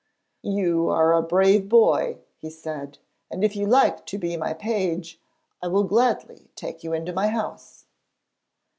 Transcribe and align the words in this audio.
'You 0.41 0.89
are 0.89 1.13
a 1.13 1.21
brave 1.21 1.69
boy,' 1.69 2.17
he 2.39 2.49
said, 2.49 2.97
'and 3.29 3.43
if 3.43 3.55
you 3.55 3.67
like 3.67 4.03
to 4.07 4.17
be 4.17 4.35
my 4.35 4.51
page, 4.51 5.21
I 5.61 5.67
will 5.67 5.83
gladly 5.83 6.49
take 6.55 6.83
you 6.83 6.91
into 6.91 7.13
my 7.13 7.27
house.' 7.27 7.85